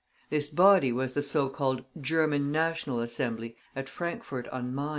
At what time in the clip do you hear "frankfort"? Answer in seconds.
3.87-4.47